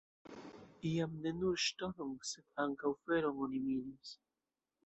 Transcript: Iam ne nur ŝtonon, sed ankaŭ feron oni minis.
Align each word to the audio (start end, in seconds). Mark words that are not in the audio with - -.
Iam 0.91 1.13
ne 1.25 1.33
nur 1.41 1.59
ŝtonon, 1.65 2.17
sed 2.31 2.65
ankaŭ 2.65 2.95
feron 3.05 3.47
oni 3.49 3.63
minis. 3.71 4.19